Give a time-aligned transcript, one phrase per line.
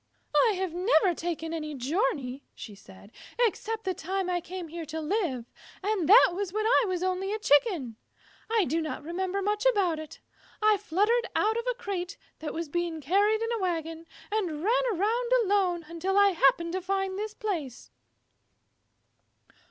[0.49, 4.99] "I have never taken any journey," said she, "except the time I came here to
[4.99, 5.45] live,
[5.83, 7.97] and that was when I was only a Chicken.
[8.49, 10.19] I do not remember much about it.
[10.59, 14.83] I fluttered out of a crate that was being carried in a wagon, and ran
[14.91, 17.91] around alone until I happened to find this place."